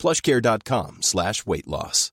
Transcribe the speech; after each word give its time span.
plushcare.com 0.00 0.98
slash 1.00 1.46
weight 1.46 1.66
loss. 1.66 2.12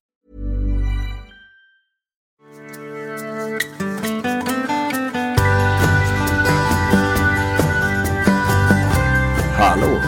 Hallå! 9.58 10.00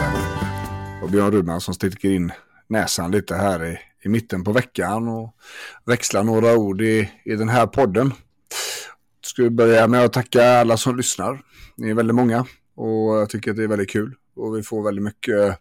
Och 1.03 1.09
Björn 1.09 1.31
Rudman 1.31 1.61
som 1.61 1.73
sticker 1.73 2.09
in 2.09 2.31
näsan 2.67 3.11
lite 3.11 3.35
här 3.35 3.65
i, 3.65 3.79
i 4.03 4.09
mitten 4.09 4.43
på 4.43 4.51
veckan 4.51 5.07
och 5.07 5.35
växlar 5.85 6.23
några 6.23 6.55
ord 6.55 6.81
i, 6.81 7.11
i 7.25 7.35
den 7.35 7.49
här 7.49 7.67
podden. 7.67 8.13
Ska 9.25 9.43
vi 9.43 9.49
börja 9.49 9.87
med 9.87 10.05
att 10.05 10.13
tacka 10.13 10.59
alla 10.59 10.77
som 10.77 10.97
lyssnar. 10.97 11.41
Ni 11.75 11.89
är 11.89 11.93
väldigt 11.93 12.15
många 12.15 12.45
och 12.75 13.15
jag 13.15 13.29
tycker 13.29 13.51
att 13.51 13.57
det 13.57 13.63
är 13.63 13.67
väldigt 13.67 13.89
kul. 13.89 14.15
Och 14.35 14.57
vi 14.57 14.63
får 14.63 14.83
väldigt 14.83 15.03
mycket 15.03 15.57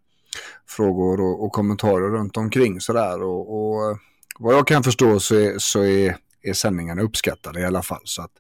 frågor 0.69 1.21
och, 1.21 1.45
och 1.45 1.53
kommentarer 1.53 2.11
runt 2.11 2.37
omkring 2.37 2.81
sådär. 2.81 3.23
Och, 3.23 3.75
och 3.75 3.91
eh, 3.91 3.97
vad 4.39 4.55
jag 4.55 4.67
kan 4.67 4.83
förstå 4.83 5.21
så 5.21 5.35
är, 5.35 5.59
så 5.59 5.85
är, 5.85 6.17
är 6.43 6.53
sändningarna 6.53 7.03
uppskattade 7.03 7.61
i 7.61 7.65
alla 7.65 7.83
fall. 7.83 8.03
Så 8.05 8.23
att 8.23 8.33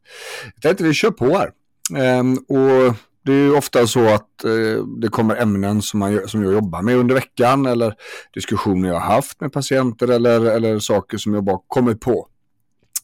jag 0.54 0.62
tänkte 0.62 0.84
vi 0.84 0.94
kör 0.94 1.10
på 1.10 1.38
här. 1.38 1.50
Ehm, 1.96 2.36
och 2.36 2.94
det 3.24 3.32
är 3.32 3.36
ju 3.36 3.56
ofta 3.56 3.86
så 3.86 4.08
att 4.08 4.44
eh, 4.44 4.84
det 5.00 5.08
kommer 5.08 5.36
ämnen 5.36 5.82
som, 5.82 6.00
man, 6.00 6.28
som 6.28 6.44
jag 6.44 6.52
jobbar 6.52 6.82
med 6.82 6.96
under 6.96 7.14
veckan 7.14 7.66
eller 7.66 7.94
diskussioner 8.34 8.88
jag 8.88 9.00
har 9.00 9.14
haft 9.14 9.40
med 9.40 9.52
patienter 9.52 10.08
eller, 10.08 10.40
eller 10.40 10.78
saker 10.78 11.18
som 11.18 11.34
jag 11.34 11.44
bara 11.44 11.58
kommit 11.68 12.00
på. 12.00 12.28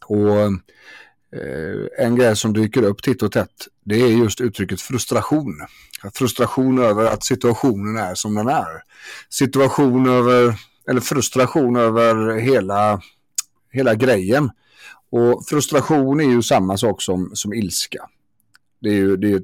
Och 0.07 0.53
Eh, 1.33 2.05
en 2.07 2.17
grej 2.17 2.37
som 2.37 2.53
dyker 2.53 2.83
upp 2.83 3.03
titt 3.03 3.23
och 3.23 3.33
tätt 3.33 3.69
det 3.87 4.03
är 4.03 4.09
just 4.09 4.41
uttrycket 4.41 4.81
frustration. 4.81 5.67
Frustration 6.15 6.79
över 6.79 7.05
att 7.05 7.25
situationen 7.25 7.97
är 7.97 8.15
som 8.15 8.35
den 8.35 8.49
är. 8.49 8.83
Situation 9.29 10.09
över, 10.09 10.55
eller 10.89 11.01
frustration 11.01 11.77
över 11.77 12.39
hela, 12.39 13.01
hela 13.73 13.95
grejen. 13.95 14.51
Och 15.11 15.47
frustration 15.49 16.21
är 16.21 16.25
ju 16.25 16.43
samma 16.43 16.79
sak 16.79 17.03
som, 17.03 17.31
som 17.35 17.53
ilska. 17.53 18.09
Det 18.81 18.89
är 18.89 18.95
ju 18.95 19.17
det 19.17 19.33
är 19.33 19.37
ett 19.37 19.43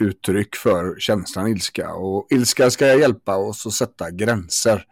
uttryck 0.00 0.56
för 0.56 0.96
känslan 0.98 1.48
ilska. 1.48 1.92
Och 1.92 2.26
ilska 2.30 2.70
ska 2.70 2.86
hjälpa 2.86 3.36
oss 3.36 3.66
att 3.66 3.72
sätta 3.72 4.10
gränser. 4.10 4.84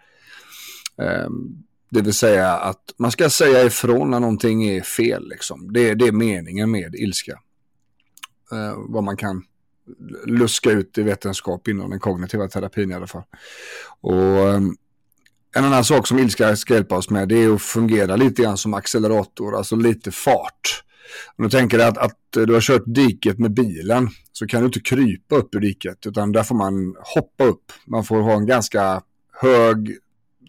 Um, 0.96 1.65
det 1.90 2.02
vill 2.02 2.14
säga 2.14 2.52
att 2.52 2.94
man 2.96 3.10
ska 3.10 3.30
säga 3.30 3.64
ifrån 3.64 4.10
när 4.10 4.20
någonting 4.20 4.68
är 4.68 4.82
fel. 4.82 5.28
Liksom. 5.28 5.72
Det, 5.72 5.94
det 5.94 6.06
är 6.06 6.12
meningen 6.12 6.70
med 6.70 6.94
ilska. 6.94 7.32
Eh, 8.52 8.74
vad 8.76 9.04
man 9.04 9.16
kan 9.16 9.42
luska 10.26 10.70
ut 10.70 10.98
i 10.98 11.02
vetenskap 11.02 11.68
inom 11.68 11.90
den 11.90 12.00
kognitiva 12.00 12.48
terapin 12.48 12.90
i 12.90 12.94
alla 12.94 13.06
fall. 13.06 13.22
Och 14.00 14.38
eh, 14.38 14.60
en 15.56 15.64
annan 15.64 15.84
sak 15.84 16.06
som 16.06 16.18
ilska 16.18 16.56
ska 16.56 16.74
hjälpa 16.74 16.96
oss 16.96 17.10
med 17.10 17.28
det 17.28 17.44
är 17.44 17.54
att 17.54 17.62
fungera 17.62 18.16
lite 18.16 18.42
grann 18.42 18.56
som 18.56 18.74
accelerator, 18.74 19.56
alltså 19.56 19.76
lite 19.76 20.10
fart. 20.10 20.82
Om 21.36 21.44
du 21.44 21.50
tänker 21.50 21.78
att, 21.78 21.98
att 21.98 22.18
du 22.30 22.52
har 22.52 22.60
kört 22.60 22.82
diket 22.86 23.38
med 23.38 23.54
bilen 23.54 24.08
så 24.32 24.46
kan 24.46 24.60
du 24.60 24.66
inte 24.66 24.80
krypa 24.80 25.36
upp 25.36 25.54
ur 25.54 25.60
diket 25.60 26.06
utan 26.06 26.32
där 26.32 26.42
får 26.42 26.54
man 26.54 26.96
hoppa 27.14 27.44
upp. 27.44 27.72
Man 27.86 28.04
får 28.04 28.20
ha 28.20 28.32
en 28.32 28.46
ganska 28.46 29.02
hög 29.32 29.98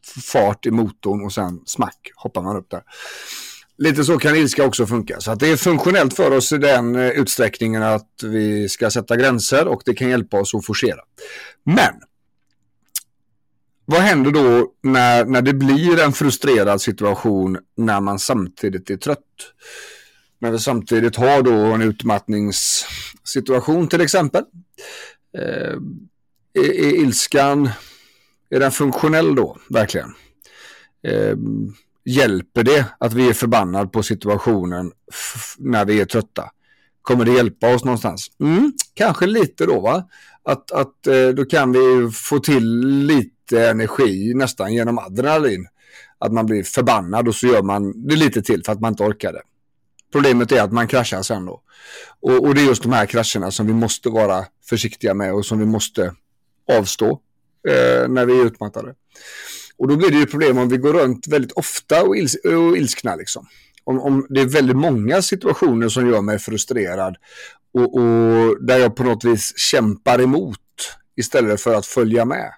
fart 0.06 0.66
i 0.66 0.72
motorn 0.72 1.26
och 1.26 1.34
sen 1.34 1.60
smack 1.66 2.12
hoppar 2.16 2.42
man 2.42 2.58
upp 2.58 2.70
där. 2.70 2.82
Lite 3.78 4.04
så 4.04 4.18
kan 4.18 4.36
ilska 4.36 4.66
också 4.66 4.86
funka. 4.86 5.20
Så 5.20 5.32
att 5.32 5.40
det 5.40 5.48
är 5.48 5.58
funktionellt 5.58 6.14
för 6.14 6.32
oss 6.32 6.52
i 6.52 6.58
den 6.58 6.96
eh, 6.96 7.10
utsträckningen 7.10 7.84
att 7.84 8.24
vi 8.24 8.70
ska 8.70 8.92
sätta 8.92 9.16
gränser 9.16 9.68
och 9.68 9.82
det 9.86 9.94
kan 9.94 10.10
hjälpa 10.10 10.40
oss 10.40 10.56
att 10.56 10.66
forcera. 10.66 11.00
Men 11.64 11.94
vad 13.86 14.02
händer 14.02 14.32
då 14.32 14.72
när, 14.84 15.26
när 15.26 15.42
det 15.42 15.54
blir 15.54 16.00
en 16.00 16.14
frustrerad 16.14 16.82
situation 16.82 17.58
när 17.78 18.02
man 18.02 18.20
samtidigt 18.20 18.90
är 18.90 18.98
trött? 18.98 19.20
När 20.40 20.52
vi 20.52 20.60
samtidigt 20.60 21.16
har 21.16 21.42
då 21.42 21.52
en 21.52 21.82
utmattningssituation 21.82 23.88
till 23.88 24.02
exempel. 24.02 24.44
Eh, 25.38 25.78
är, 26.54 26.72
är 26.72 26.96
ilskan, 26.96 27.70
är 28.50 28.60
den 28.60 28.72
funktionell 28.72 29.36
då 29.36 29.58
verkligen? 29.70 30.14
Eh, 31.04 31.36
hjälper 32.06 32.64
det 32.64 32.86
att 32.98 33.14
vi 33.14 33.30
är 33.30 33.34
förbannade 33.34 33.88
på 33.90 34.04
situationen 34.04 34.92
när 35.58 35.86
vi 35.86 36.02
är 36.02 36.06
trötta? 36.06 36.52
Kommer 37.02 37.26
det 37.26 37.32
hjälpa 37.32 37.76
oss 37.76 37.84
någonstans? 37.84 38.32
Mm, 38.40 38.74
kanske 38.94 39.26
lite 39.26 39.66
då 39.66 39.80
va? 39.80 40.10
Att, 40.44 40.72
att 40.72 41.08
eh, 41.08 41.28
då 41.28 41.46
kan 41.46 41.72
vi 41.72 42.12
få 42.14 42.40
till 42.40 42.88
lite 42.88 43.70
energi 43.70 44.34
nästan 44.34 44.74
genom 44.74 44.98
adrenalin. 44.98 45.68
Att 46.20 46.34
man 46.34 46.46
blir 46.46 46.64
förbannad 46.64 47.28
och 47.28 47.36
så 47.36 47.48
gör 47.48 47.62
man 47.62 48.08
det 48.08 48.16
lite 48.16 48.42
till 48.42 48.64
för 48.64 48.72
att 48.72 48.80
man 48.80 48.94
inte 48.94 49.04
orkar 49.04 49.34
det. 49.34 49.42
Problemet 50.12 50.52
är 50.52 50.62
att 50.62 50.72
man 50.72 50.88
kraschar 50.88 51.22
sen 51.22 51.46
då. 51.46 51.62
Och, 52.20 52.44
och, 52.44 52.56
det 52.56 52.62
är 52.62 52.66
just 52.66 52.84
de 52.84 52.92
här 52.92 53.06
krascherna 53.06 53.52
som 53.52 53.68
vi 53.68 53.74
måste 53.74 54.10
vara 54.10 54.46
försiktiga 54.70 55.14
med 55.14 55.34
och 55.34 55.46
som 55.46 55.60
vi 55.60 55.66
måste 55.66 56.16
avstå 56.80 57.22
eh, 57.68 58.08
när 58.10 58.26
vi 58.26 58.42
är 58.42 58.46
utmattade. 58.46 58.96
Och 59.78 59.88
då 59.88 59.96
blir 59.96 60.12
det 60.12 60.18
ju 60.18 60.26
problem 60.26 60.58
om 60.58 60.70
vi 60.70 60.78
går 60.78 60.94
runt 60.94 61.28
väldigt 61.28 61.52
ofta 61.52 62.04
och, 62.04 62.18
ils 62.18 62.36
och 62.36 62.78
ilskna 62.78 63.16
liksom. 63.16 63.48
Om, 63.84 64.00
om, 64.00 64.28
det 64.30 64.42
är 64.42 64.46
väldigt 64.46 64.78
många 64.78 65.22
situationer 65.22 65.90
som 65.90 66.10
gör 66.10 66.22
mig 66.22 66.40
frustrerad 66.40 67.16
och, 67.74 67.96
och 67.96 68.64
där 68.64 68.78
jag 68.78 68.96
på 68.96 69.04
något 69.04 69.24
vis 69.24 69.54
kämpar 69.58 70.22
emot 70.22 70.60
istället 71.16 71.62
för 71.62 71.74
att 71.74 71.86
följa 71.86 72.26
med. 72.26 72.54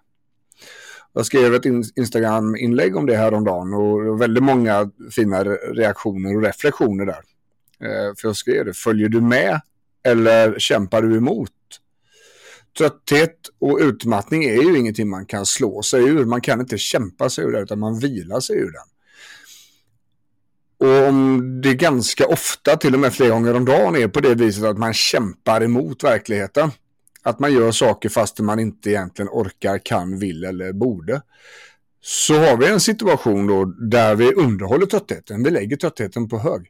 Jag 1.14 1.26
skrev 1.26 1.56
ett 1.56 1.66
Instagram-inlägg 1.96 2.96
om 2.96 3.06
det 3.06 3.16
här 3.16 3.34
om 3.34 3.44
dagen 3.44 3.74
och 3.74 4.22
väldigt 4.22 4.44
många 4.44 4.92
fina 5.12 5.44
reaktioner 5.44 6.36
och 6.36 6.44
reflektioner 6.44 7.06
där. 7.06 7.22
Eh, 7.84 8.16
för 8.18 8.28
jag 8.28 8.36
skrev 8.36 8.66
det, 8.66 8.74
följer 8.74 9.10
du 9.10 9.22
med 9.22 9.62
eller 10.04 10.60
kämpar 10.60 11.02
du 11.02 11.18
emot? 11.18 11.52
Trötthet 12.80 13.38
och 13.60 13.80
utmattning 13.82 14.44
är 14.44 14.62
ju 14.62 14.78
ingenting 14.78 15.10
man 15.10 15.26
kan 15.26 15.46
slå 15.46 15.82
sig 15.82 16.04
ur. 16.04 16.26
Man 16.26 16.42
kan 16.42 16.60
inte 16.60 16.78
kämpa 16.78 17.30
sig 17.30 17.46
ur 17.46 17.52
det 17.52 17.60
utan 17.60 17.80
man 17.80 18.00
vilar 18.00 18.40
sig 18.40 18.56
ur 18.58 18.72
den. 18.72 18.90
Och 20.88 21.08
om 21.08 21.62
det 21.62 21.74
ganska 21.74 22.28
ofta, 22.28 22.78
till 22.78 22.94
och 22.94 23.00
med 23.00 23.14
flera 23.14 23.30
gånger 23.30 23.56
om 23.56 23.66
dagen, 23.66 23.96
är 23.96 24.08
på 24.08 24.20
det 24.20 24.36
viset 24.36 24.64
att 24.64 24.78
man 24.78 24.94
kämpar 24.94 25.64
emot 25.64 26.04
verkligheten. 26.04 26.72
Att 27.24 27.40
man 27.40 27.54
gör 27.54 27.72
saker 27.72 28.10
fast 28.10 28.40
man 28.40 28.60
inte 28.60 28.90
egentligen 28.90 29.30
orkar, 29.30 29.78
kan, 29.78 30.20
vill 30.20 30.44
eller 30.44 30.74
borde. 30.74 31.22
Så 32.02 32.40
har 32.40 32.58
vi 32.58 32.68
en 32.68 32.80
situation 32.80 33.48
då 33.48 33.66
där 33.66 34.16
vi 34.16 34.34
underhåller 34.34 34.86
tröttheten. 34.86 35.44
Vi 35.44 35.50
lägger 35.50 35.78
tröttheten 35.78 36.30
på 36.30 36.38
hög. 36.38 36.68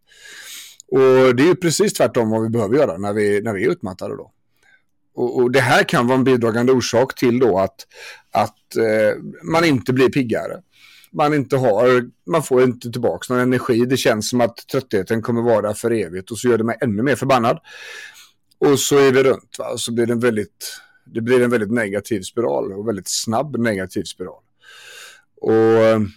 Och 0.91 1.35
det 1.35 1.43
är 1.43 1.47
ju 1.47 1.55
precis 1.55 1.93
tvärtom 1.93 2.29
vad 2.29 2.41
vi 2.41 2.49
behöver 2.49 2.75
göra 2.75 2.97
när 2.97 3.13
vi, 3.13 3.41
när 3.41 3.53
vi 3.53 3.65
är 3.65 3.69
utmattade 3.69 4.15
då. 4.15 4.31
Och, 5.15 5.37
och 5.37 5.51
det 5.51 5.61
här 5.61 5.83
kan 5.83 6.07
vara 6.07 6.17
en 6.17 6.23
bidragande 6.23 6.71
orsak 6.71 7.15
till 7.15 7.39
då 7.39 7.59
att, 7.59 7.87
att 8.31 8.75
eh, 8.75 9.21
man 9.43 9.65
inte 9.65 9.93
blir 9.93 10.09
piggare. 10.09 10.61
Man, 11.11 11.33
inte 11.33 11.57
har, 11.57 12.09
man 12.31 12.43
får 12.43 12.63
inte 12.63 12.91
tillbaka 12.91 13.33
någon 13.33 13.43
energi. 13.43 13.85
Det 13.85 13.97
känns 13.97 14.29
som 14.29 14.41
att 14.41 14.57
tröttheten 14.71 15.21
kommer 15.21 15.41
vara 15.41 15.73
för 15.73 15.91
evigt 15.91 16.31
och 16.31 16.39
så 16.39 16.47
gör 16.47 16.57
det 16.57 16.63
mig 16.63 16.77
ännu 16.81 17.03
mer 17.03 17.15
förbannad. 17.15 17.59
Och 18.57 18.79
så 18.79 18.97
är 18.97 19.11
vi 19.11 19.23
runt 19.23 19.55
va? 19.59 19.69
och 19.69 19.79
så 19.79 19.93
blir 19.93 20.05
det 20.05 20.13
en 20.13 20.19
väldigt, 20.19 20.81
det 21.05 21.21
blir 21.21 21.41
en 21.41 21.49
väldigt 21.49 21.71
negativ 21.71 22.21
spiral 22.21 22.73
och 22.73 22.87
väldigt 22.87 23.09
snabb 23.09 23.57
negativ 23.57 24.03
spiral. 24.03 24.43
Och 25.41 26.07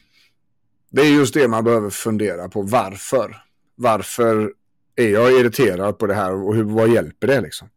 det 0.91 1.03
är 1.03 1.11
just 1.11 1.35
det 1.35 1.49
man 1.49 1.65
behöver 1.65 1.91
fundera 1.91 2.49
på. 2.49 2.63
Varför? 2.63 3.37
Varför 3.75 4.53
är 4.97 5.09
jag 5.09 5.33
irriterad 5.33 5.99
på 5.99 6.07
det 6.07 6.15
här 6.15 6.33
och 6.33 6.55
hur, 6.55 6.65
vad 6.65 6.89
hjälper 6.89 7.27
det 7.27 7.41
liksom? 7.41 7.69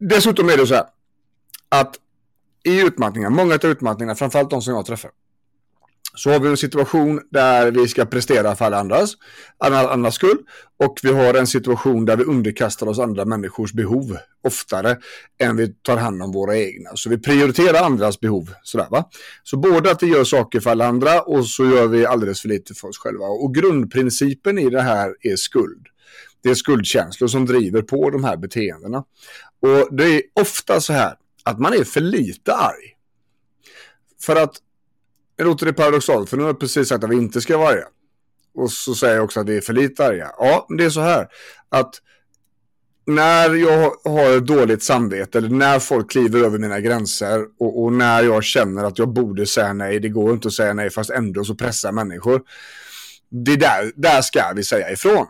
Dessutom 0.00 0.48
är 0.48 0.56
det 0.56 0.66
så 0.66 0.74
här 0.74 0.84
att 1.68 1.96
i 2.64 2.80
utmattningar, 2.80 3.30
många 3.30 3.54
av 3.54 3.66
utmattningarna, 3.66 4.14
framförallt 4.14 4.50
de 4.50 4.62
som 4.62 4.74
jag 4.74 4.86
träffar, 4.86 5.10
så 6.14 6.30
har 6.30 6.40
vi 6.40 6.48
en 6.48 6.56
situation 6.56 7.20
där 7.30 7.70
vi 7.70 7.88
ska 7.88 8.04
prestera 8.04 8.56
för 8.56 8.64
alla 8.64 8.78
andras, 8.78 9.14
andras 9.58 10.14
skull. 10.14 10.38
Och 10.78 11.00
vi 11.02 11.12
har 11.12 11.34
en 11.34 11.46
situation 11.46 12.04
där 12.04 12.16
vi 12.16 12.24
underkastar 12.24 12.86
oss 12.86 12.98
andra 12.98 13.24
människors 13.24 13.72
behov 13.72 14.16
oftare 14.44 14.98
än 15.38 15.56
vi 15.56 15.68
tar 15.68 15.96
hand 15.96 16.22
om 16.22 16.32
våra 16.32 16.58
egna. 16.58 16.90
Så 16.94 17.10
vi 17.10 17.18
prioriterar 17.18 17.82
andras 17.82 18.20
behov. 18.20 18.54
Sådär, 18.62 18.86
va? 18.90 19.08
Så 19.42 19.56
både 19.56 19.90
att 19.90 20.02
vi 20.02 20.06
gör 20.06 20.24
saker 20.24 20.60
för 20.60 20.70
alla 20.70 20.86
andra 20.86 21.20
och 21.20 21.46
så 21.46 21.64
gör 21.64 21.86
vi 21.86 22.06
alldeles 22.06 22.40
för 22.40 22.48
lite 22.48 22.74
för 22.74 22.88
oss 22.88 22.98
själva. 22.98 23.26
Och 23.26 23.54
grundprincipen 23.54 24.58
i 24.58 24.70
det 24.70 24.82
här 24.82 25.14
är 25.20 25.36
skuld. 25.36 25.86
Det 26.42 26.50
är 26.50 26.54
skuldkänslor 26.54 27.28
som 27.28 27.46
driver 27.46 27.82
på 27.82 28.10
de 28.10 28.24
här 28.24 28.36
beteendena. 28.36 28.98
Och 29.60 29.96
det 29.96 30.04
är 30.04 30.22
ofta 30.34 30.80
så 30.80 30.92
här 30.92 31.14
att 31.44 31.58
man 31.58 31.72
är 31.72 31.84
för 31.84 32.00
lite 32.00 32.54
arg. 32.54 32.96
För 34.22 34.36
att 34.36 34.54
det 35.36 35.44
låter 35.44 35.66
det 35.66 35.72
paradoxalt, 35.72 36.30
för 36.30 36.36
nu 36.36 36.42
har 36.42 36.48
jag 36.48 36.60
precis 36.60 36.88
sagt 36.88 37.04
att 37.04 37.10
vi 37.10 37.16
inte 37.16 37.40
ska 37.40 37.58
vara 37.58 37.68
arga. 37.68 37.86
Och 38.54 38.72
så 38.72 38.94
säger 38.94 39.14
jag 39.14 39.24
också 39.24 39.40
att 39.40 39.48
vi 39.48 39.56
är 39.56 39.60
för 39.60 39.72
lite 39.72 40.06
arga. 40.06 40.30
Ja, 40.38 40.66
det 40.78 40.84
är 40.84 40.90
så 40.90 41.00
här 41.00 41.28
att 41.68 41.94
när 43.06 43.54
jag 43.54 43.92
har 44.04 44.36
ett 44.36 44.46
dåligt 44.46 44.82
samvete 44.82 45.38
eller 45.38 45.48
när 45.48 45.78
folk 45.78 46.10
kliver 46.10 46.40
över 46.40 46.58
mina 46.58 46.80
gränser 46.80 47.44
och, 47.58 47.82
och, 47.82 47.92
när 47.92 48.22
jag 48.22 48.44
känner 48.44 48.84
att 48.84 48.98
jag 48.98 49.08
borde 49.08 49.46
säga 49.46 49.72
nej, 49.72 50.00
det 50.00 50.08
går 50.08 50.32
inte 50.32 50.48
att 50.48 50.54
säga 50.54 50.74
nej 50.74 50.90
fast 50.90 51.10
ändå 51.10 51.44
så 51.44 51.54
pressar 51.54 51.92
människor. 51.92 52.42
Det 53.30 53.56
där, 53.56 53.92
där 53.94 54.22
ska 54.22 54.52
vi 54.54 54.64
säga 54.64 54.90
ifrån. 54.90 55.26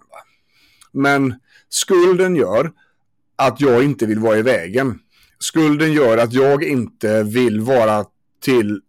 Men 0.92 1.34
skulden 1.68 2.36
gör 2.36 2.72
att 3.36 3.60
jag 3.60 3.84
inte 3.84 4.06
vill 4.06 4.18
vara 4.18 4.38
i 4.38 4.42
vägen. 4.42 4.98
Skulden 5.38 5.92
gör 5.92 6.18
att 6.18 6.32
jag 6.32 6.64
inte 6.64 7.22
vill 7.22 7.60
vara 7.60 8.04
till 8.40 8.80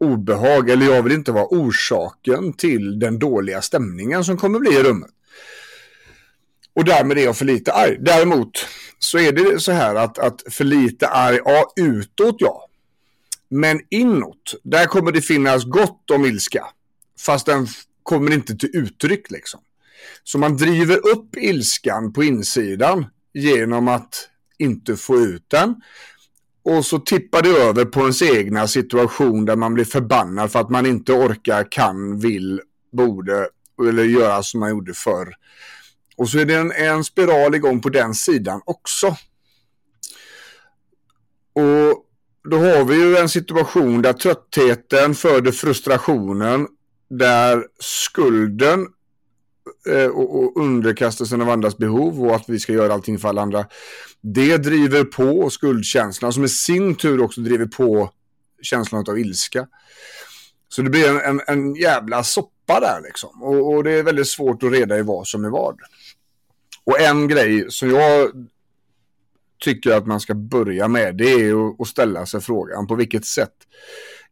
obehag 0.00 0.70
eller 0.70 0.86
jag 0.86 1.02
vill 1.02 1.12
inte 1.12 1.32
vara 1.32 1.46
orsaken 1.46 2.52
till 2.52 2.98
den 2.98 3.18
dåliga 3.18 3.62
stämningen 3.62 4.24
som 4.24 4.36
kommer 4.36 4.58
bli 4.58 4.70
i 4.70 4.82
rummet. 4.82 5.10
Och 6.74 6.84
därmed 6.84 7.18
är 7.18 7.24
jag 7.24 7.36
för 7.36 7.44
lite 7.44 7.72
arg. 7.72 7.96
Däremot 8.00 8.66
så 8.98 9.18
är 9.18 9.32
det 9.32 9.60
så 9.60 9.72
här 9.72 9.94
att, 9.94 10.18
att 10.18 10.42
för 10.50 10.64
lite 10.64 11.08
arg, 11.08 11.40
ja 11.44 11.72
utåt 11.76 12.36
ja. 12.38 12.68
Men 13.48 13.80
inåt, 13.90 14.54
där 14.62 14.86
kommer 14.86 15.12
det 15.12 15.22
finnas 15.22 15.64
gott 15.64 16.10
om 16.10 16.24
ilska. 16.24 16.66
Fast 17.20 17.46
den 17.46 17.66
kommer 18.02 18.32
inte 18.32 18.56
till 18.56 18.70
uttryck 18.72 19.30
liksom. 19.30 19.60
Så 20.24 20.38
man 20.38 20.56
driver 20.56 21.08
upp 21.08 21.36
ilskan 21.36 22.12
på 22.12 22.24
insidan 22.24 23.06
genom 23.34 23.88
att 23.88 24.28
inte 24.58 24.96
få 24.96 25.16
ut 25.16 25.44
den. 25.48 25.74
Och 26.62 26.86
så 26.86 26.98
tippar 26.98 27.42
det 27.42 27.48
över 27.48 27.84
på 27.84 28.00
ens 28.00 28.22
egna 28.22 28.68
situation 28.68 29.44
där 29.44 29.56
man 29.56 29.74
blir 29.74 29.84
förbannad 29.84 30.52
för 30.52 30.60
att 30.60 30.70
man 30.70 30.86
inte 30.86 31.12
orkar, 31.12 31.72
kan, 31.72 32.18
vill, 32.18 32.60
borde 32.92 33.48
eller 33.88 34.04
göra 34.04 34.42
som 34.42 34.60
man 34.60 34.70
gjorde 34.70 34.94
förr. 34.94 35.34
Och 36.16 36.28
så 36.28 36.38
är 36.38 36.44
det 36.44 36.54
en, 36.54 36.72
en 36.72 37.04
spiral 37.04 37.54
igång 37.54 37.80
på 37.80 37.88
den 37.88 38.14
sidan 38.14 38.60
också. 38.64 39.06
Och 41.52 42.04
då 42.50 42.58
har 42.58 42.84
vi 42.84 42.96
ju 42.96 43.16
en 43.16 43.28
situation 43.28 44.02
där 44.02 44.12
tröttheten 44.12 45.14
föder 45.14 45.52
frustrationen, 45.52 46.68
där 47.10 47.64
skulden 47.78 48.86
Eh, 49.88 50.06
och, 50.06 50.38
och 50.38 50.62
underkastelsen 50.62 51.42
av 51.42 51.50
andras 51.50 51.76
behov 51.78 52.26
och 52.26 52.36
att 52.36 52.48
vi 52.48 52.60
ska 52.60 52.72
göra 52.72 52.92
allting 52.92 53.18
för 53.18 53.28
alla 53.28 53.42
andra. 53.42 53.66
Det 54.20 54.56
driver 54.56 55.04
på 55.04 55.50
skuldkänslan 55.50 56.32
som 56.32 56.44
i 56.44 56.48
sin 56.48 56.94
tur 56.94 57.22
också 57.22 57.40
driver 57.40 57.66
på 57.66 58.10
känslan 58.62 59.04
av 59.08 59.18
ilska. 59.18 59.66
Så 60.68 60.82
det 60.82 60.90
blir 60.90 61.08
en, 61.08 61.20
en, 61.20 61.40
en 61.46 61.74
jävla 61.74 62.24
soppa 62.24 62.80
där 62.80 63.00
liksom. 63.04 63.42
Och, 63.42 63.74
och, 63.74 63.84
det 63.84 63.90
är 63.90 64.02
väldigt 64.02 64.28
svårt 64.28 64.62
att 64.62 64.72
reda 64.72 64.98
i 64.98 65.02
vad 65.02 65.26
som 65.26 65.44
är 65.44 65.50
vad. 65.50 65.78
Och 66.84 67.00
en 67.00 67.28
grej 67.28 67.66
som 67.70 67.90
jag 67.90 68.30
tycker 69.58 69.92
att 69.92 70.06
man 70.06 70.20
ska 70.20 70.34
börja 70.34 70.88
med 70.88 71.16
det 71.16 71.32
är 71.32 71.82
att, 71.82 71.88
ställa 71.88 72.26
sig 72.26 72.40
frågan 72.40 72.86
på 72.86 72.94
vilket 72.94 73.24
sätt 73.24 73.54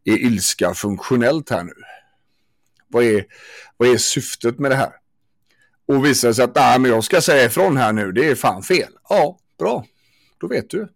är 0.05 0.19
ilska 0.19 0.75
funktionellt 0.75 1.51
här 1.51 1.65
nu? 1.65 1.73
Vad 2.89 3.05
är, 3.05 3.25
vad 3.77 3.89
är 3.89 3.97
syftet 3.97 4.59
med 4.59 4.71
det 4.71 4.77
här? 4.77 4.93
Och 5.89 6.05
visar 6.05 6.33
sig 6.33 6.45
att 6.45 6.55
Nej, 6.55 6.79
men 6.79 6.91
jag 6.91 7.05
ska 7.05 7.21
säga 7.21 7.45
ifrån 7.45 7.77
här 7.77 7.93
nu, 7.93 8.13
det 8.13 8.29
är 8.29 8.35
fan 8.35 8.63
fel. 8.63 8.93
Ja, 9.09 9.39
bra. 9.59 9.85
Då 10.41 10.47
vet 10.47 10.71
du. 10.71 10.89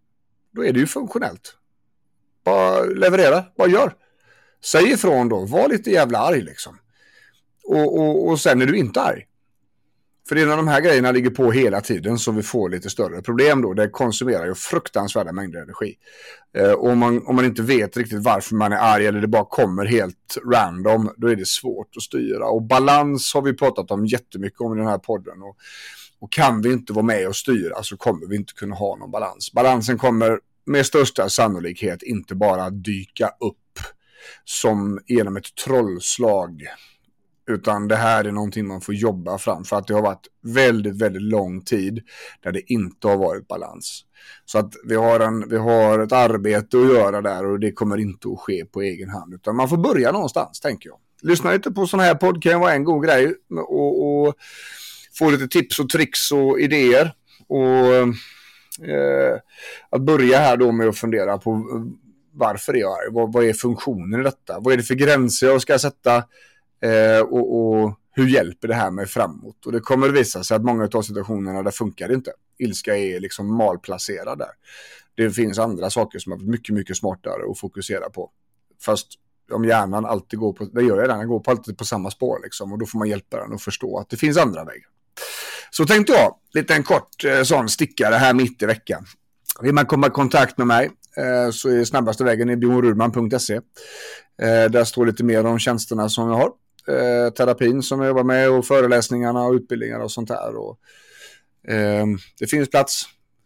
Då 0.52 0.64
är 0.64 0.72
det 0.72 0.80
ju 0.80 0.86
funktionellt. 0.86 1.56
Bara 2.44 2.80
leverera, 2.80 3.44
bara 3.56 3.68
gör. 3.68 3.94
Säg 4.64 4.90
ifrån 4.92 5.28
då, 5.28 5.44
var 5.46 5.68
lite 5.68 5.90
jävla 5.90 6.18
arg 6.18 6.40
liksom. 6.40 6.78
Och, 7.64 7.98
och, 7.98 8.28
och 8.28 8.40
sen 8.40 8.62
är 8.62 8.66
du 8.66 8.76
inte 8.78 9.00
arg. 9.00 9.26
För 10.30 10.34
det 10.34 10.42
är 10.42 10.46
när 10.46 10.56
de 10.56 10.68
här 10.68 10.80
grejerna 10.80 11.12
ligger 11.12 11.30
på 11.30 11.52
hela 11.52 11.80
tiden 11.80 12.18
som 12.18 12.36
vi 12.36 12.42
får 12.42 12.70
lite 12.70 12.90
större 12.90 13.22
problem 13.22 13.62
då. 13.62 13.74
Det 13.74 13.88
konsumerar 13.88 14.46
ju 14.46 14.54
fruktansvärda 14.54 15.32
mängder 15.32 15.62
energi. 15.62 15.94
Eh, 16.56 16.72
och 16.72 16.88
om 16.88 16.98
man, 16.98 17.26
om 17.26 17.36
man 17.36 17.44
inte 17.44 17.62
vet 17.62 17.96
riktigt 17.96 18.22
varför 18.22 18.54
man 18.54 18.72
är 18.72 18.76
arg 18.76 19.06
eller 19.06 19.20
det 19.20 19.26
bara 19.26 19.44
kommer 19.44 19.84
helt 19.84 20.36
random, 20.52 21.10
då 21.16 21.28
är 21.28 21.36
det 21.36 21.46
svårt 21.46 21.96
att 21.96 22.02
styra. 22.02 22.46
Och 22.46 22.62
balans 22.62 23.34
har 23.34 23.42
vi 23.42 23.52
pratat 23.52 23.90
om 23.90 24.06
jättemycket 24.06 24.60
om 24.60 24.74
i 24.74 24.78
den 24.78 24.86
här 24.86 24.98
podden. 24.98 25.42
Och, 25.42 25.56
och 26.20 26.32
kan 26.32 26.62
vi 26.62 26.72
inte 26.72 26.92
vara 26.92 27.04
med 27.04 27.28
och 27.28 27.36
styra 27.36 27.82
så 27.82 27.96
kommer 27.96 28.26
vi 28.26 28.36
inte 28.36 28.52
kunna 28.52 28.74
ha 28.74 28.96
någon 28.96 29.10
balans. 29.10 29.52
Balansen 29.52 29.98
kommer 29.98 30.38
med 30.66 30.86
största 30.86 31.28
sannolikhet 31.28 32.02
inte 32.02 32.34
bara 32.34 32.70
dyka 32.70 33.26
upp 33.26 33.56
som 34.44 35.00
genom 35.06 35.36
ett 35.36 35.54
trollslag 35.64 36.62
utan 37.46 37.88
det 37.88 37.96
här 37.96 38.24
är 38.24 38.32
någonting 38.32 38.66
man 38.66 38.80
får 38.80 38.94
jobba 38.94 39.38
fram 39.38 39.64
för 39.64 39.76
att 39.76 39.86
det 39.86 39.94
har 39.94 40.02
varit 40.02 40.26
väldigt, 40.42 41.02
väldigt 41.02 41.22
lång 41.22 41.60
tid 41.60 42.02
där 42.42 42.52
det 42.52 42.72
inte 42.72 43.08
har 43.08 43.16
varit 43.16 43.48
balans. 43.48 44.04
Så 44.44 44.58
att 44.58 44.74
vi 44.84 44.94
har, 44.94 45.20
en, 45.20 45.48
vi 45.48 45.56
har 45.56 45.98
ett 45.98 46.12
arbete 46.12 46.78
att 46.78 46.86
göra 46.86 47.20
där 47.22 47.46
och 47.46 47.60
det 47.60 47.72
kommer 47.72 47.98
inte 47.98 48.28
att 48.28 48.40
ske 48.40 48.64
på 48.64 48.82
egen 48.82 49.10
hand. 49.10 49.34
Utan 49.34 49.56
man 49.56 49.68
får 49.68 49.76
börja 49.76 50.12
någonstans, 50.12 50.60
tänker 50.60 50.88
jag. 50.88 50.98
Lyssna 51.22 51.52
lite 51.52 51.70
på 51.70 51.86
sådana 51.86 52.02
här 52.02 52.14
podd 52.14 52.42
kan 52.42 52.60
vara 52.60 52.72
en 52.72 52.84
god 52.84 53.04
grej 53.04 53.34
och, 53.68 54.04
och 54.04 54.34
få 55.18 55.30
lite 55.30 55.48
tips 55.48 55.78
och 55.78 55.88
tricks 55.88 56.32
och 56.32 56.60
idéer. 56.60 57.14
Och 57.48 57.94
eh, 58.88 59.38
att 59.90 60.02
börja 60.02 60.38
här 60.38 60.56
då 60.56 60.72
med 60.72 60.88
att 60.88 60.98
fundera 60.98 61.38
på 61.38 61.50
eh, 61.50 62.10
varför 62.32 62.74
är 62.74 62.80
jag? 62.80 62.96
Vad, 63.10 63.32
vad 63.32 63.44
är 63.44 63.52
funktionen 63.52 64.20
i 64.20 64.22
detta? 64.22 64.60
Vad 64.60 64.72
är 64.72 64.76
det 64.76 64.82
för 64.82 64.94
gränser 64.94 65.46
jag 65.46 65.62
ska 65.62 65.78
sätta? 65.78 66.24
Eh, 66.82 67.20
och, 67.20 67.58
och, 67.58 67.96
hur 68.12 68.28
hjälper 68.28 68.68
det 68.68 68.74
här 68.74 68.90
mig 68.90 69.06
framåt? 69.06 69.66
Och 69.66 69.72
det 69.72 69.80
kommer 69.80 70.08
att 70.08 70.14
visa 70.14 70.44
sig 70.44 70.56
att 70.56 70.64
många 70.64 70.88
av 70.94 71.02
situationerna 71.02 71.62
där 71.62 71.70
funkar 71.70 72.08
det 72.08 72.14
inte. 72.14 72.32
Ilska 72.58 72.96
är 72.96 73.20
liksom 73.20 73.56
malplacerad 73.56 74.38
där. 74.38 74.50
Det 75.14 75.30
finns 75.30 75.58
andra 75.58 75.90
saker 75.90 76.18
som 76.18 76.32
är 76.32 76.36
mycket, 76.36 76.74
mycket 76.74 76.96
smartare 76.96 77.50
att 77.50 77.58
fokusera 77.58 78.10
på. 78.10 78.30
Fast 78.82 79.08
om 79.52 79.64
hjärnan 79.64 80.06
alltid 80.06 80.38
går 80.38 80.52
på, 80.52 80.64
det 80.64 80.82
gör 80.82 81.00
jag 81.00 81.08
den 81.08 81.28
går 81.28 81.40
på 81.40 81.50
alltid 81.50 81.78
på 81.78 81.84
samma 81.84 82.10
spår 82.10 82.40
liksom. 82.42 82.72
Och 82.72 82.78
då 82.78 82.86
får 82.86 82.98
man 82.98 83.08
hjälpa 83.08 83.36
den 83.36 83.52
att 83.52 83.62
förstå 83.62 83.98
att 83.98 84.10
det 84.10 84.16
finns 84.16 84.36
andra 84.36 84.64
vägar. 84.64 84.88
Så 85.70 85.86
tänkte 85.86 86.12
jag, 86.12 86.34
lite 86.54 86.74
en 86.74 86.82
kort 86.82 87.24
eh, 87.24 87.42
sån 87.42 87.68
stickare 87.68 88.14
här 88.14 88.34
mitt 88.34 88.62
i 88.62 88.66
veckan. 88.66 89.06
Vill 89.60 89.74
man 89.74 89.86
komma 89.86 90.06
i 90.06 90.10
kontakt 90.10 90.58
med 90.58 90.66
mig 90.66 90.90
eh, 91.16 91.50
så 91.52 91.68
är 91.68 91.84
snabbaste 91.84 92.24
vägen 92.24 92.50
i 92.50 92.56
bjornrudman.se. 92.56 93.54
Eh, 93.54 94.70
där 94.70 94.84
står 94.84 95.06
lite 95.06 95.24
mer 95.24 95.46
om 95.46 95.58
tjänsterna 95.58 96.08
som 96.08 96.28
jag 96.28 96.36
har 96.36 96.50
eh, 96.88 97.32
terapin 97.32 97.82
som 97.82 98.00
jag 98.00 98.08
jobbar 98.08 98.24
med 98.24 98.50
och 98.50 98.66
föreläsningarna 98.66 99.44
och 99.44 99.52
utbildningar 99.52 100.00
och 100.00 100.12
sånt 100.12 100.28
där. 100.28 100.56
Och, 100.56 100.78
eh, 101.72 102.06
det 102.38 102.46
finns 102.46 102.70
plats 102.70 103.04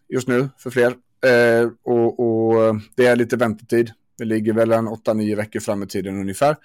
just 0.08 0.28
nu 0.28 0.48
för 0.58 0.70
fler 0.70 0.94
eh, 1.26 1.68
och, 1.82 2.20
och, 2.20 2.76
det 2.96 3.06
är 3.06 3.16
lite 3.16 3.36
väntetid. 3.36 3.90
Det 4.18 4.24
ligger 4.24 4.52
väl 4.52 4.72
en 4.72 4.88
8-9 4.88 5.36
veckor 5.36 5.60
fram 5.60 5.82
i 5.82 5.86
tiden 5.86 6.20
ungefär. 6.20 6.56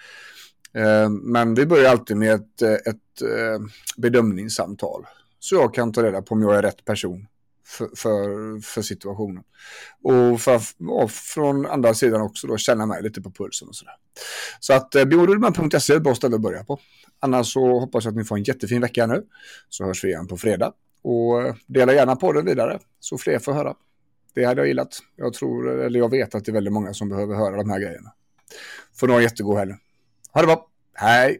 Eh, 0.73 1.09
men 1.09 1.55
vi 1.55 1.65
börjar 1.65 1.91
alltid 1.91 2.17
med 2.17 2.33
ett, 2.33 2.61
ett 2.61 3.21
eh, 3.21 3.59
bedömningssamtal 3.97 5.05
så 5.39 5.55
jag 5.55 5.73
kan 5.73 5.93
ta 5.93 6.03
reda 6.03 6.21
på 6.21 6.35
om 6.35 6.41
jag 6.41 6.55
är 6.55 6.61
rätt 6.61 6.85
person 6.85 7.27
för, 7.69 7.89
för, 7.95 8.59
för, 8.61 8.81
situationen. 8.81 9.43
Och, 10.03 10.41
för, 10.41 10.61
och 10.89 11.11
från 11.11 11.65
andra 11.65 11.93
sidan 11.93 12.21
också 12.21 12.47
då 12.47 12.57
känna 12.57 12.85
mig 12.85 13.03
lite 13.03 13.21
på 13.21 13.31
pulsen 13.31 13.67
och 13.67 13.75
sådär. 13.75 13.93
Så 14.59 14.73
att 14.73 14.95
eh, 14.95 15.05
är 15.93 15.97
ett 15.97 16.03
bra 16.03 16.15
ställe 16.15 16.35
att 16.35 16.41
börja 16.41 16.63
på. 16.63 16.79
Annars 17.19 17.53
så 17.53 17.79
hoppas 17.79 18.05
jag 18.05 18.11
att 18.11 18.17
ni 18.17 18.23
får 18.23 18.37
en 18.37 18.43
jättefin 18.43 18.81
vecka 18.81 19.07
nu. 19.07 19.23
Så 19.69 19.85
hörs 19.85 20.03
vi 20.03 20.07
igen 20.07 20.27
på 20.27 20.37
fredag. 20.37 20.73
Och 21.01 21.41
eh, 21.41 21.55
dela 21.65 21.93
gärna 21.93 22.15
på 22.15 22.33
det 22.33 22.41
vidare 22.41 22.79
så 22.99 23.17
fler 23.17 23.39
får 23.39 23.53
höra. 23.53 23.75
Det 24.33 24.43
hade 24.43 24.61
jag 24.61 24.67
gillat. 24.67 24.99
Jag 25.15 25.33
tror, 25.33 25.81
eller 25.81 25.99
jag 25.99 26.11
vet 26.11 26.35
att 26.35 26.45
det 26.45 26.51
är 26.51 26.53
väldigt 26.53 26.73
många 26.73 26.93
som 26.93 27.09
behöver 27.09 27.35
höra 27.35 27.57
de 27.57 27.69
här 27.69 27.79
grejerna. 27.79 28.13
Får 28.95 29.07
ni 29.07 29.13
ha 29.13 29.19
en 29.19 29.23
jättegod 29.23 29.57
helg. 29.57 29.73
Ha 30.31 30.41
det 30.41 30.47
bra. 30.47 30.67
Hej! 30.93 31.39